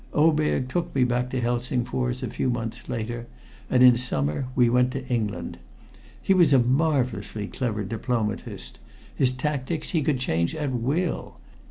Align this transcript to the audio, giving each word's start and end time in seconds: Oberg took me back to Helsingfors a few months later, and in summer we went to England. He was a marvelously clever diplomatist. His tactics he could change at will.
Oberg 0.13 0.67
took 0.67 0.95
me 0.95 1.03
back 1.03 1.29
to 1.29 1.39
Helsingfors 1.39 2.23
a 2.23 2.29
few 2.31 2.49
months 2.49 2.89
later, 2.89 3.27
and 3.69 3.83
in 3.83 3.95
summer 3.97 4.47
we 4.55 4.67
went 4.67 4.89
to 4.93 5.05
England. 5.09 5.59
He 6.19 6.33
was 6.33 6.53
a 6.53 6.57
marvelously 6.57 7.45
clever 7.45 7.83
diplomatist. 7.83 8.79
His 9.13 9.29
tactics 9.29 9.91
he 9.91 10.01
could 10.01 10.19
change 10.19 10.55
at 10.55 10.71
will. 10.71 11.37